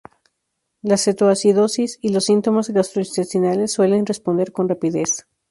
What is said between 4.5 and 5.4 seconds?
con rapidez.